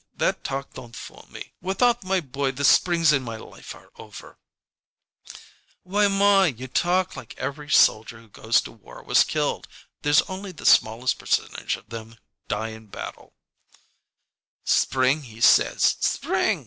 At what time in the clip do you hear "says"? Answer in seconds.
15.39-15.97